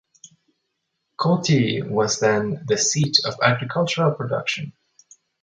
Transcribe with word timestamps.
Courtille 1.15 1.87
was 1.87 2.19
then 2.19 2.63
the 2.65 2.75
seat 2.75 3.17
of 3.23 3.35
agricultural 3.39 4.11
production. 4.15 4.73